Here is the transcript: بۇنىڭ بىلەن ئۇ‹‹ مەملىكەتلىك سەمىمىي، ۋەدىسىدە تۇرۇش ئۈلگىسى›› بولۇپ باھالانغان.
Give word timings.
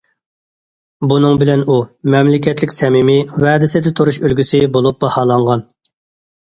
بۇنىڭ 1.11 1.35
بىلەن 1.43 1.65
ئۇ‹‹ 1.67 1.77
مەملىكەتلىك 2.15 2.75
سەمىمىي، 2.79 3.23
ۋەدىسىدە 3.47 3.95
تۇرۇش 4.01 4.23
ئۈلگىسى›› 4.27 4.67
بولۇپ 4.75 5.03
باھالانغان. 5.07 5.67